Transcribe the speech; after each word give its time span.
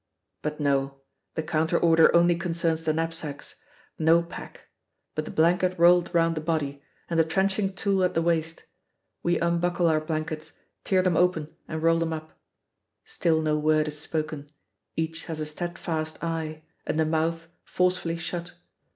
But 0.41 0.59
no; 0.59 0.99
the 1.35 1.43
counter 1.43 1.77
order 1.77 2.09
only 2.15 2.35
concerns 2.35 2.85
the 2.85 2.91
knapsacks. 2.93 3.57
No 3.99 4.23
pack; 4.23 4.69
but 5.13 5.25
the 5.25 5.29
blanket 5.29 5.77
rolled 5.77 6.09
round 6.11 6.33
the 6.33 6.41
body, 6.41 6.81
and 7.07 7.19
the 7.19 7.23
trenching 7.23 7.71
tool 7.73 8.03
at 8.03 8.15
the 8.15 8.21
waist. 8.23 8.63
We 9.21 9.37
unbuckle 9.37 9.85
our 9.85 10.01
blankets, 10.01 10.53
tear 10.83 11.03
them 11.03 11.15
open 11.15 11.55
and 11.67 11.83
roll 11.83 11.99
them 11.99 12.13
up. 12.13 12.35
Still 13.05 13.43
no 13.43 13.59
word 13.59 13.87
is 13.87 13.99
spoken; 14.01 14.49
each 14.95 15.25
has 15.25 15.39
a 15.39 15.45
steadfast 15.45 16.17
eye 16.23 16.63
and 16.83 16.99
the 16.99 17.05
mouth 17.05 17.49
forcefully 17.63 18.17
shut. 18.17 18.53